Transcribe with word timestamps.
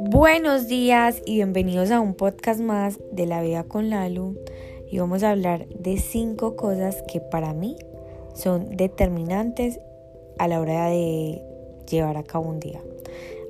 Buenos 0.00 0.68
días 0.68 1.22
y 1.24 1.36
bienvenidos 1.36 1.90
a 1.90 2.00
un 2.00 2.14
podcast 2.14 2.60
más 2.60 2.98
de 3.12 3.26
la 3.26 3.42
vida 3.42 3.64
con 3.64 3.90
Lalu. 3.90 4.36
Y 4.90 4.98
vamos 4.98 5.22
a 5.22 5.30
hablar 5.30 5.66
de 5.68 5.98
cinco 5.98 6.56
cosas 6.56 7.02
que 7.10 7.20
para 7.20 7.52
mí 7.54 7.76
son 8.34 8.76
determinantes 8.76 9.80
a 10.38 10.48
la 10.48 10.60
hora 10.60 10.88
de 10.88 11.42
llevar 11.90 12.16
a 12.16 12.24
cabo 12.24 12.48
un 12.48 12.60
día, 12.60 12.82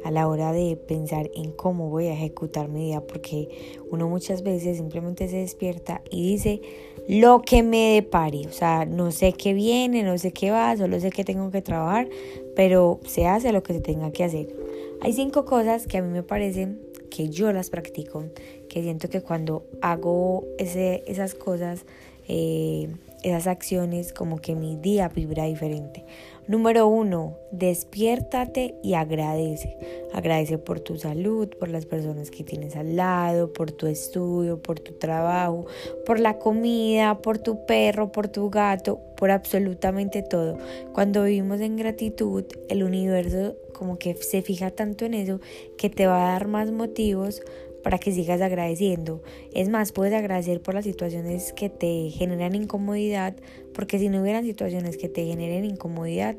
a 0.07 0.13
la 0.13 0.29
hora 0.29 0.53
de 0.53 0.77
pensar 0.77 1.31
en 1.35 1.51
cómo 1.51 1.91
voy 1.91 2.07
a 2.07 2.13
ejecutar 2.13 2.69
mi 2.69 2.85
día, 2.85 3.01
porque 3.01 3.49
uno 3.91 4.09
muchas 4.09 4.45
veces 4.45 4.77
simplemente 4.77 5.27
se 5.27 5.39
despierta 5.39 6.01
y 6.13 6.23
dice 6.31 6.61
lo 7.09 7.43
que 7.43 7.65
me 7.65 7.95
depare, 7.95 8.47
o 8.47 8.53
sea, 8.53 8.85
no 8.85 9.11
sé 9.11 9.33
qué 9.33 9.53
viene, 9.53 10.05
no 10.05 10.17
sé 10.17 10.33
qué 10.33 10.53
va, 10.53 10.77
solo 10.77 11.01
sé 11.01 11.11
que 11.11 11.25
tengo 11.25 11.51
que 11.51 11.61
trabajar, 11.61 12.09
pero 12.55 13.01
se 13.05 13.27
hace 13.27 13.51
lo 13.51 13.65
que 13.65 13.73
se 13.73 13.81
tenga 13.81 14.13
que 14.13 14.23
hacer. 14.23 14.55
Hay 15.01 15.13
cinco 15.13 15.45
cosas 15.45 15.89
que 15.89 15.99
a 15.99 16.03
mí 16.03 16.13
me 16.13 16.23
parecen 16.23 16.81
que 17.11 17.29
yo 17.29 17.53
las 17.53 17.71
practico, 17.71 18.27
que 18.69 18.83
siento 18.83 19.09
que 19.09 19.23
cuando 19.23 19.65
hago 19.83 20.45
ese, 20.59 21.03
esas 21.09 21.35
cosas, 21.35 21.85
eh, 22.29 22.91
esas 23.27 23.47
acciones, 23.49 24.13
como 24.13 24.39
que 24.39 24.55
mi 24.55 24.77
día 24.77 25.09
vibra 25.09 25.45
diferente. 25.45 26.05
Número 26.47 26.87
uno, 26.87 27.37
despiértate 27.51 28.77
y 28.83 28.95
agradece. 28.95 29.77
Agradece 30.15 30.59
por 30.59 30.79
tu 30.79 30.97
salud, 30.97 31.49
por 31.59 31.69
las 31.69 31.87
personas 31.87 32.31
que 32.31 32.45
tienes 32.45 32.77
al 32.77 32.95
lado, 32.95 33.53
por 33.53 33.73
tu 33.73 33.89
estudio, 33.89 34.63
por 34.63 34.79
tu 34.79 34.93
trabajo, 34.93 35.67
por 36.05 36.21
la 36.21 36.39
comida, 36.39 37.19
por 37.19 37.39
tu 37.39 37.67
perro, 37.67 38.13
por 38.13 38.29
tu 38.29 38.49
gato, 38.49 39.01
por 39.17 39.33
absolutamente 39.33 40.23
todo. 40.23 40.57
Cuando 40.93 41.25
vivimos 41.25 41.61
en 41.61 41.77
gratitud, 41.77 42.45
el 42.69 42.85
universo 42.85 43.57
como 43.73 43.99
que 43.99 44.15
se 44.15 44.41
fija 44.41 44.71
tanto 44.71 45.05
en 45.05 45.15
eso 45.15 45.41
que 45.77 45.91
te 45.91 46.07
va 46.07 46.29
a 46.29 46.33
dar 46.33 46.47
más 46.47 46.71
motivos 46.71 47.43
para 47.87 47.99
que 47.99 48.11
sigas 48.11 48.41
agradeciendo. 48.41 49.23
Es 49.55 49.69
más, 49.69 49.93
puedes 49.93 50.13
agradecer 50.13 50.61
por 50.61 50.75
las 50.75 50.85
situaciones 50.85 51.53
que 51.53 51.69
te 51.69 52.11
generan 52.11 52.57
incomodidad, 52.57 53.37
porque 53.73 54.01
si 54.01 54.09
no 54.09 54.23
hubieran 54.23 54.43
situaciones 54.43 54.97
que 54.97 55.09
te 55.09 55.25
generen 55.25 55.65
incomodidad, 55.65 56.35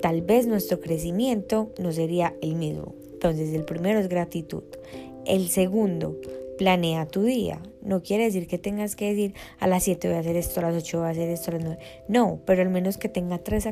tal 0.00 0.22
vez 0.22 0.46
nuestro 0.46 0.80
crecimiento 0.80 1.74
no 1.78 1.92
sería 1.92 2.34
el 2.40 2.54
mismo. 2.54 2.94
Entonces, 3.12 3.52
el 3.52 3.66
primero 3.66 3.98
es 3.98 4.08
gratitud. 4.08 4.62
El 5.26 5.50
segundo, 5.50 6.16
planea 6.58 7.06
tu 7.06 7.22
día. 7.22 7.60
No 7.82 8.02
quiere 8.02 8.24
decir 8.24 8.46
que 8.46 8.58
tengas 8.58 8.96
que 8.96 9.08
decir 9.10 9.34
a 9.58 9.66
las 9.66 9.84
7 9.84 10.08
voy 10.08 10.16
a 10.16 10.20
hacer 10.20 10.36
esto, 10.36 10.60
a 10.60 10.64
las 10.64 10.82
8 10.82 10.98
voy 10.98 11.06
a 11.08 11.10
hacer 11.10 11.28
esto, 11.28 11.50
a 11.50 11.54
las 11.54 11.64
9. 11.64 11.78
No, 12.08 12.40
pero 12.44 12.62
al 12.62 12.70
menos 12.70 12.98
que 12.98 13.08
tenga 13.08 13.38
tres, 13.38 13.68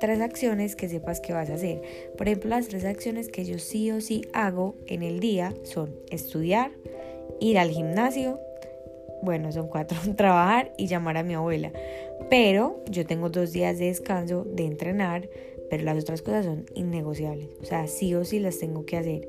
tres 0.00 0.20
acciones 0.20 0.76
que 0.76 0.88
sepas 0.88 1.20
que 1.20 1.32
vas 1.32 1.50
a 1.50 1.54
hacer. 1.54 1.80
Por 2.16 2.28
ejemplo, 2.28 2.50
las 2.50 2.68
tres 2.68 2.84
acciones 2.84 3.28
que 3.28 3.44
yo 3.44 3.58
sí 3.58 3.90
o 3.90 4.00
sí 4.00 4.22
hago 4.32 4.74
en 4.86 5.02
el 5.02 5.20
día 5.20 5.54
son 5.64 5.94
estudiar, 6.10 6.70
ir 7.40 7.58
al 7.58 7.70
gimnasio, 7.70 8.38
bueno, 9.22 9.50
son 9.52 9.68
cuatro, 9.68 9.98
trabajar 10.16 10.72
y 10.76 10.86
llamar 10.86 11.16
a 11.16 11.22
mi 11.22 11.34
abuela. 11.34 11.72
Pero 12.30 12.82
yo 12.90 13.06
tengo 13.06 13.30
dos 13.30 13.52
días 13.52 13.78
de 13.78 13.86
descanso 13.86 14.44
de 14.44 14.66
entrenar, 14.66 15.28
pero 15.70 15.82
las 15.84 15.98
otras 15.98 16.22
cosas 16.22 16.44
son 16.44 16.66
innegociables. 16.74 17.48
O 17.60 17.64
sea, 17.64 17.86
sí 17.86 18.14
o 18.14 18.24
sí 18.24 18.38
las 18.38 18.58
tengo 18.58 18.84
que 18.84 18.96
hacer. 18.96 19.28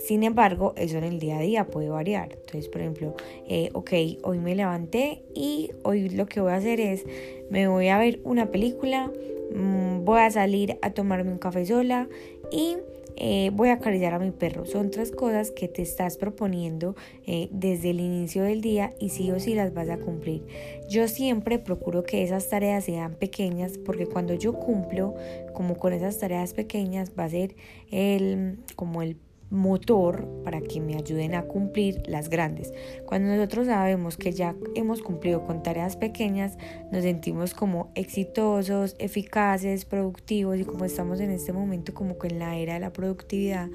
Sin 0.00 0.22
embargo, 0.22 0.72
eso 0.76 0.98
en 0.98 1.04
el 1.04 1.18
día 1.18 1.38
a 1.38 1.42
día 1.42 1.66
puede 1.66 1.90
variar. 1.90 2.32
Entonces, 2.32 2.68
por 2.68 2.80
ejemplo, 2.80 3.14
eh, 3.46 3.68
ok, 3.74 3.92
hoy 4.22 4.38
me 4.38 4.54
levanté 4.54 5.22
y 5.34 5.70
hoy 5.82 6.08
lo 6.08 6.26
que 6.26 6.40
voy 6.40 6.52
a 6.52 6.56
hacer 6.56 6.80
es, 6.80 7.04
me 7.50 7.68
voy 7.68 7.88
a 7.88 7.98
ver 7.98 8.20
una 8.24 8.50
película, 8.50 9.12
mm, 9.54 10.04
voy 10.04 10.20
a 10.20 10.30
salir 10.30 10.78
a 10.80 10.90
tomarme 10.92 11.30
un 11.30 11.38
café 11.38 11.66
sola 11.66 12.08
y 12.50 12.76
eh, 13.22 13.50
voy 13.52 13.68
a 13.68 13.74
acariciar 13.74 14.14
a 14.14 14.18
mi 14.18 14.30
perro. 14.30 14.64
Son 14.64 14.90
tres 14.90 15.12
cosas 15.12 15.50
que 15.50 15.68
te 15.68 15.82
estás 15.82 16.16
proponiendo 16.16 16.96
eh, 17.26 17.48
desde 17.52 17.90
el 17.90 18.00
inicio 18.00 18.42
del 18.42 18.62
día 18.62 18.94
y 18.98 19.10
sí 19.10 19.30
o 19.30 19.38
sí 19.38 19.54
las 19.54 19.74
vas 19.74 19.90
a 19.90 19.98
cumplir. 19.98 20.46
Yo 20.88 21.06
siempre 21.08 21.58
procuro 21.58 22.02
que 22.02 22.22
esas 22.22 22.48
tareas 22.48 22.84
sean 22.84 23.16
pequeñas 23.16 23.76
porque 23.76 24.06
cuando 24.06 24.32
yo 24.32 24.54
cumplo 24.54 25.14
como 25.52 25.76
con 25.76 25.92
esas 25.92 26.18
tareas 26.18 26.54
pequeñas 26.54 27.12
va 27.18 27.24
a 27.24 27.28
ser 27.28 27.54
el 27.90 28.60
como 28.74 29.02
el 29.02 29.18
motor 29.50 30.28
para 30.44 30.60
que 30.60 30.80
me 30.80 30.94
ayuden 30.94 31.34
a 31.34 31.42
cumplir 31.42 32.02
las 32.06 32.30
grandes. 32.30 32.72
Cuando 33.04 33.34
nosotros 33.34 33.66
sabemos 33.66 34.16
que 34.16 34.32
ya 34.32 34.54
hemos 34.74 35.02
cumplido 35.02 35.44
con 35.44 35.62
tareas 35.62 35.96
pequeñas, 35.96 36.56
nos 36.92 37.02
sentimos 37.02 37.52
como 37.52 37.90
exitosos, 37.96 38.94
eficaces, 38.98 39.84
productivos 39.84 40.58
y 40.58 40.64
como 40.64 40.84
estamos 40.84 41.20
en 41.20 41.30
este 41.30 41.52
momento 41.52 41.92
como 41.92 42.16
que 42.18 42.28
en 42.28 42.38
la 42.38 42.56
era 42.56 42.74
de 42.74 42.80
la 42.80 42.92
productividad, 42.92 43.68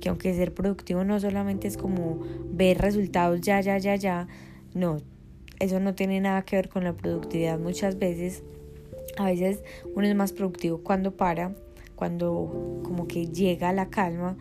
que 0.00 0.08
aunque 0.08 0.32
ser 0.34 0.54
productivo 0.54 1.04
no 1.04 1.18
solamente 1.18 1.66
es 1.66 1.76
como 1.76 2.20
ver 2.46 2.78
resultados 2.78 3.40
ya, 3.40 3.60
ya, 3.60 3.78
ya, 3.78 3.96
ya, 3.96 4.28
no, 4.74 4.98
eso 5.58 5.80
no 5.80 5.94
tiene 5.94 6.20
nada 6.20 6.42
que 6.42 6.56
ver 6.56 6.68
con 6.68 6.84
la 6.84 6.92
productividad 6.92 7.58
muchas 7.58 7.98
veces. 7.98 8.44
A 9.18 9.24
veces 9.24 9.62
uno 9.94 10.06
es 10.06 10.14
más 10.14 10.32
productivo 10.32 10.82
cuando 10.82 11.16
para, 11.16 11.54
cuando 11.94 12.82
como 12.84 13.08
que 13.08 13.26
llega 13.26 13.72
la 13.72 13.88
calma 13.88 14.36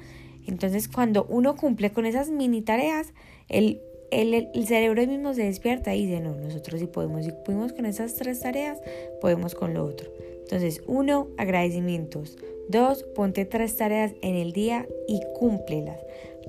entonces 0.47 0.87
cuando 0.87 1.25
uno 1.29 1.55
cumple 1.55 1.91
con 1.91 2.05
esas 2.05 2.29
mini 2.29 2.61
tareas, 2.61 3.13
el, 3.49 3.81
el, 4.11 4.67
cerebro 4.67 5.05
mismo 5.05 5.33
se 5.33 5.43
despierta 5.43 5.95
y 5.95 6.05
dice, 6.05 6.21
no, 6.21 6.35
nosotros 6.35 6.79
sí 6.79 6.87
podemos, 6.87 7.25
si 7.25 7.31
pudimos 7.45 7.73
con 7.73 7.85
esas 7.85 8.15
tres 8.15 8.39
tareas, 8.39 8.79
podemos 9.21 9.55
con 9.55 9.73
lo 9.73 9.83
otro. 9.83 10.11
Entonces, 10.41 10.81
uno, 10.85 11.27
agradecimientos. 11.37 12.37
Dos, 12.69 13.03
ponte 13.15 13.45
tres 13.45 13.77
tareas 13.77 14.13
en 14.21 14.35
el 14.35 14.53
día 14.53 14.87
y 15.07 15.21
cúmplelas. 15.37 15.99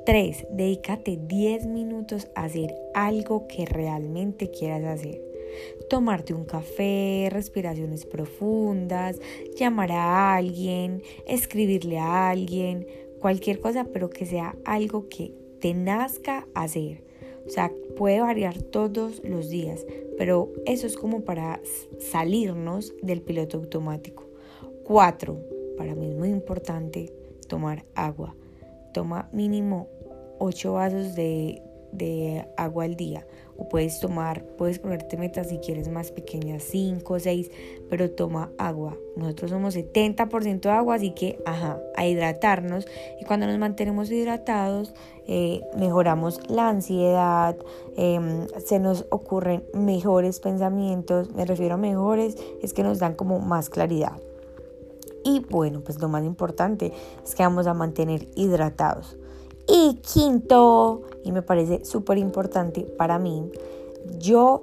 Tres, 0.04 0.46
dedícate 0.50 1.18
10 1.20 1.66
minutos 1.66 2.28
a 2.36 2.44
hacer 2.44 2.72
algo 2.94 3.48
que 3.48 3.66
realmente 3.66 4.50
quieras 4.50 4.84
hacer. 4.84 5.20
Tomarte 5.90 6.32
un 6.32 6.44
café, 6.44 7.28
respiraciones 7.30 8.06
profundas, 8.06 9.18
llamar 9.58 9.90
a 9.92 10.36
alguien, 10.36 11.02
escribirle 11.26 11.98
a 11.98 12.28
alguien, 12.30 12.86
cualquier 13.20 13.60
cosa, 13.60 13.84
pero 13.92 14.10
que 14.10 14.26
sea 14.26 14.56
algo 14.64 15.08
que 15.08 15.32
te 15.60 15.74
nazca 15.74 16.46
hacer. 16.54 17.02
O 17.46 17.50
sea, 17.50 17.72
puede 17.96 18.20
variar 18.20 18.60
todos 18.60 19.22
los 19.24 19.48
días, 19.48 19.86
pero 20.18 20.52
eso 20.66 20.86
es 20.86 20.96
como 20.96 21.22
para 21.22 21.60
salirnos 21.98 22.94
del 23.02 23.22
piloto 23.22 23.58
automático. 23.58 24.24
Cuatro, 24.84 25.40
para 25.76 25.94
mí 25.94 26.08
es 26.08 26.16
muy 26.16 26.30
importante 26.30 27.12
tomar 27.48 27.84
agua. 27.94 28.34
Toma 28.92 29.28
mínimo 29.32 29.88
8 30.38 30.72
vasos 30.72 31.14
de, 31.14 31.62
de 31.96 32.46
agua 32.56 32.84
al 32.84 32.96
día 32.96 33.26
o 33.58 33.68
puedes 33.68 34.00
tomar, 34.00 34.44
puedes 34.56 34.78
ponerte 34.78 35.16
metas 35.16 35.48
si 35.48 35.58
quieres 35.58 35.88
más 35.88 36.10
pequeñas, 36.10 36.62
5 36.64 37.14
o 37.14 37.18
6, 37.18 37.50
pero 37.88 38.10
toma 38.10 38.50
agua. 38.58 38.96
Nosotros 39.16 39.50
somos 39.50 39.76
70% 39.76 40.66
agua, 40.66 40.96
así 40.96 41.12
que, 41.12 41.38
ajá, 41.46 41.80
a 41.96 42.06
hidratarnos. 42.06 42.86
Y 43.20 43.24
cuando 43.24 43.46
nos 43.46 43.58
mantenemos 43.58 44.10
hidratados, 44.10 44.94
eh, 45.26 45.62
mejoramos 45.76 46.40
la 46.48 46.68
ansiedad, 46.68 47.56
em, 47.96 48.46
se 48.64 48.78
nos 48.78 49.06
ocurren 49.10 49.64
mejores 49.72 50.40
pensamientos, 50.40 51.34
me 51.34 51.44
refiero 51.44 51.74
a 51.74 51.78
mejores, 51.78 52.36
es 52.62 52.72
que 52.72 52.82
nos 52.82 52.98
dan 52.98 53.14
como 53.14 53.38
más 53.38 53.70
claridad. 53.70 54.20
Y 55.24 55.40
bueno, 55.40 55.80
pues 55.80 56.00
lo 56.00 56.08
más 56.08 56.24
importante 56.24 56.92
es 57.24 57.34
que 57.34 57.42
vamos 57.42 57.66
a 57.66 57.74
mantener 57.74 58.28
hidratados. 58.36 59.16
Y 59.66 59.96
quinto, 59.96 61.02
y 61.26 61.32
me 61.32 61.42
parece 61.42 61.84
súper 61.84 62.18
importante 62.18 62.82
para 62.82 63.18
mí, 63.18 63.50
yo 64.18 64.62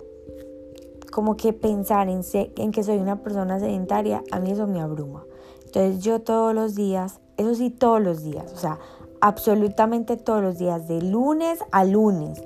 como 1.12 1.35
que 1.35 1.51
pensar 1.51 2.07
en, 2.07 2.22
en 2.34 2.72
que 2.72 2.84
soy 2.84 2.97
una 2.97 3.22
persona 3.22 3.59
sedentaria, 3.59 4.24
a 4.31 4.40
mí 4.40 4.51
eso 4.51 4.66
me 4.66 4.79
abruma. 4.79 5.25
Entonces 5.66 6.00
yo 6.00 6.22
todos 6.22 6.56
los 6.56 6.74
días, 6.74 7.19
eso 7.36 7.54
sí 7.54 7.69
todos 7.69 8.01
los 8.01 8.24
días, 8.24 8.54
o 8.54 8.57
sea, 8.57 8.80
absolutamente 9.19 10.15
todos 10.15 10.42
los 10.42 10.57
días, 10.57 10.88
de 10.88 11.01
lunes 11.01 11.60
a 11.71 11.83
lunes, 11.83 12.42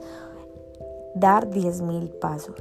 dar 1.14 1.48
10.000 1.50 2.18
pasos. 2.20 2.56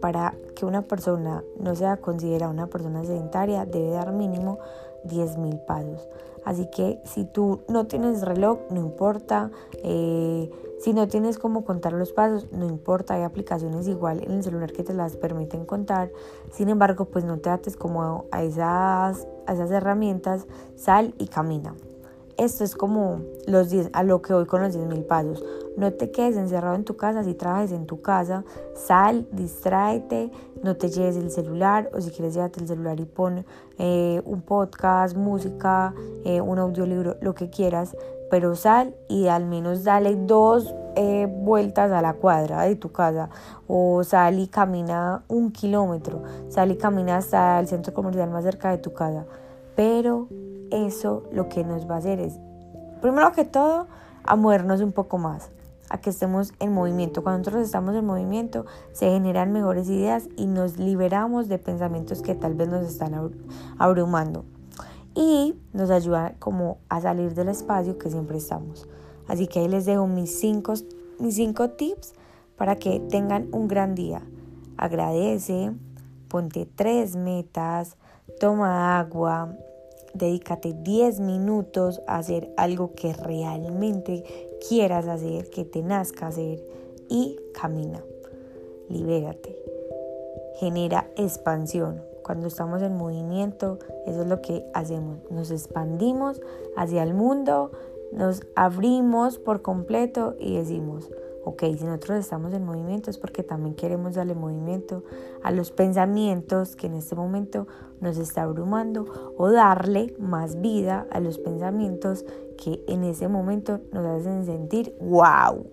Para 0.00 0.34
que 0.56 0.66
una 0.66 0.82
persona 0.82 1.44
no 1.58 1.76
sea 1.76 1.98
considerada 1.98 2.50
una 2.50 2.66
persona 2.66 3.04
sedentaria, 3.04 3.64
debe 3.64 3.90
dar 3.90 4.12
mínimo 4.12 4.58
10.000 5.04 5.64
pasos. 5.64 6.08
Así 6.44 6.66
que 6.70 7.00
si 7.04 7.24
tú 7.24 7.60
no 7.68 7.86
tienes 7.86 8.22
reloj, 8.22 8.58
no 8.70 8.80
importa. 8.80 9.50
Eh, 9.82 10.50
si 10.78 10.92
no 10.92 11.08
tienes 11.08 11.38
cómo 11.38 11.64
contar 11.64 11.92
los 11.92 12.12
pasos, 12.12 12.46
no 12.52 12.66
importa. 12.66 13.14
Hay 13.14 13.22
aplicaciones 13.22 13.88
igual 13.88 14.22
en 14.22 14.30
el 14.32 14.42
celular 14.42 14.72
que 14.72 14.84
te 14.84 14.94
las 14.94 15.16
permiten 15.16 15.66
contar. 15.66 16.10
Sin 16.52 16.68
embargo, 16.68 17.04
pues 17.06 17.24
no 17.24 17.38
te 17.38 17.50
ates 17.50 17.76
como 17.76 18.26
a 18.30 18.42
esas, 18.42 19.26
a 19.46 19.52
esas 19.52 19.70
herramientas. 19.70 20.46
Sal 20.76 21.14
y 21.18 21.26
camina. 21.26 21.74
Esto 22.38 22.62
es 22.62 22.76
como 22.76 23.20
los 23.46 23.68
a 23.92 24.02
lo 24.04 24.22
que 24.22 24.32
voy 24.32 24.46
con 24.46 24.62
los 24.62 24.72
10 24.72 24.86
mil 24.86 25.04
pasos. 25.04 25.44
No 25.76 25.92
te 25.92 26.10
quedes 26.12 26.36
encerrado 26.36 26.76
en 26.76 26.84
tu 26.84 26.96
casa 26.96 27.24
si 27.24 27.34
trabajes 27.34 27.72
en 27.72 27.86
tu 27.86 28.00
casa. 28.00 28.44
Sal, 28.74 29.26
distráete, 29.32 30.30
no 30.62 30.76
te 30.76 30.88
lleves 30.88 31.16
el 31.16 31.30
celular 31.30 31.90
o 31.92 32.00
si 32.00 32.10
quieres 32.10 32.34
llévate 32.34 32.60
el 32.60 32.68
celular 32.68 33.00
y 33.00 33.04
pon 33.06 33.44
eh, 33.78 34.22
un 34.24 34.42
podcast, 34.42 35.16
música, 35.16 35.94
eh, 36.24 36.40
un 36.40 36.58
audiolibro, 36.58 37.16
lo 37.20 37.34
que 37.34 37.50
quieras. 37.50 37.96
Pero 38.30 38.54
sal 38.54 38.94
y 39.08 39.26
al 39.26 39.44
menos 39.44 39.82
dale 39.82 40.14
dos 40.14 40.74
eh, 40.94 41.26
vueltas 41.28 41.90
a 41.90 42.02
la 42.02 42.14
cuadra 42.14 42.62
de 42.62 42.76
tu 42.76 42.92
casa 42.92 43.30
o 43.66 44.04
sal 44.04 44.38
y 44.38 44.46
camina 44.46 45.24
un 45.26 45.50
kilómetro. 45.50 46.22
Sal 46.50 46.70
y 46.70 46.76
camina 46.76 47.16
hasta 47.16 47.58
el 47.58 47.66
centro 47.66 47.92
comercial 47.92 48.30
más 48.30 48.44
cerca 48.44 48.70
de 48.70 48.78
tu 48.78 48.92
casa. 48.92 49.26
Pero 49.74 50.28
eso 50.70 51.24
lo 51.32 51.48
que 51.48 51.64
nos 51.64 51.88
va 51.88 51.96
a 51.96 51.98
hacer 51.98 52.20
es, 52.20 52.38
primero 53.00 53.32
que 53.32 53.44
todo, 53.44 53.86
a 54.24 54.36
movernos 54.36 54.80
un 54.80 54.92
poco 54.92 55.18
más, 55.18 55.50
a 55.90 55.98
que 55.98 56.10
estemos 56.10 56.52
en 56.60 56.72
movimiento. 56.72 57.22
Cuando 57.22 57.38
nosotros 57.38 57.64
estamos 57.64 57.94
en 57.94 58.04
movimiento, 58.04 58.66
se 58.92 59.10
generan 59.10 59.52
mejores 59.52 59.88
ideas 59.88 60.28
y 60.36 60.46
nos 60.46 60.78
liberamos 60.78 61.48
de 61.48 61.58
pensamientos 61.58 62.22
que 62.22 62.34
tal 62.34 62.54
vez 62.54 62.68
nos 62.68 62.86
están 62.86 63.14
abrumando. 63.78 64.44
Y 65.14 65.58
nos 65.72 65.90
ayuda 65.90 66.34
como 66.38 66.78
a 66.88 67.00
salir 67.00 67.34
del 67.34 67.48
espacio 67.48 67.98
que 67.98 68.10
siempre 68.10 68.38
estamos. 68.38 68.86
Así 69.26 69.46
que 69.46 69.60
ahí 69.60 69.68
les 69.68 69.84
dejo 69.86 70.06
mis 70.06 70.38
cinco, 70.38 70.74
mis 71.18 71.34
cinco 71.34 71.70
tips 71.70 72.14
para 72.56 72.76
que 72.76 73.00
tengan 73.00 73.48
un 73.52 73.66
gran 73.66 73.94
día. 73.94 74.22
Agradece, 74.76 75.72
ponte 76.28 76.66
tres 76.66 77.16
metas, 77.16 77.96
toma 78.38 78.98
agua, 78.98 79.54
dedícate 80.14 80.74
10 80.74 81.20
minutos 81.20 82.02
a 82.06 82.18
hacer 82.18 82.52
algo 82.56 82.92
que 82.94 83.12
realmente 83.12 84.24
quieras 84.68 85.06
hacer, 85.06 85.50
que 85.50 85.64
te 85.64 85.82
nazca 85.82 86.28
hacer 86.28 86.62
y 87.08 87.38
camina. 87.52 88.02
Libérate. 88.88 89.56
Genera 90.58 91.10
expansión. 91.16 92.02
Cuando 92.22 92.46
estamos 92.46 92.82
en 92.82 92.96
movimiento, 92.96 93.78
eso 94.06 94.22
es 94.22 94.28
lo 94.28 94.42
que 94.42 94.64
hacemos. 94.74 95.18
Nos 95.30 95.50
expandimos 95.50 96.40
hacia 96.76 97.02
el 97.02 97.14
mundo, 97.14 97.70
nos 98.12 98.42
abrimos 98.54 99.38
por 99.38 99.62
completo 99.62 100.34
y 100.38 100.56
decimos, 100.56 101.10
ok, 101.48 101.62
si 101.78 101.84
nosotros 101.84 102.18
estamos 102.18 102.52
en 102.52 102.64
movimiento 102.64 103.10
es 103.10 103.18
porque 103.18 103.42
también 103.42 103.74
queremos 103.74 104.14
darle 104.14 104.34
movimiento 104.34 105.02
a 105.42 105.50
los 105.50 105.70
pensamientos 105.70 106.76
que 106.76 106.86
en 106.86 106.94
este 106.94 107.14
momento 107.14 107.66
nos 108.00 108.18
está 108.18 108.42
abrumando 108.42 109.34
o 109.36 109.50
darle 109.50 110.14
más 110.18 110.60
vida 110.60 111.06
a 111.10 111.20
los 111.20 111.38
pensamientos 111.38 112.24
que 112.62 112.84
en 112.86 113.04
ese 113.04 113.28
momento 113.28 113.80
nos 113.92 114.06
hacen 114.06 114.44
sentir 114.44 114.94
wow. 115.00 115.66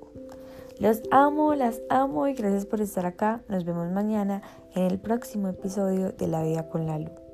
Los 0.80 1.02
amo, 1.12 1.56
las 1.56 1.82
amo 1.90 2.28
y 2.28 2.34
gracias 2.34 2.66
por 2.66 2.82
estar 2.82 3.06
acá. 3.06 3.42
Nos 3.48 3.64
vemos 3.64 3.90
mañana 3.92 4.42
en 4.74 4.84
el 4.84 5.00
próximo 5.00 5.48
episodio 5.48 6.12
de 6.12 6.28
La 6.28 6.44
Vida 6.44 6.68
con 6.70 6.86
la 6.86 7.00
Luz. 7.00 7.25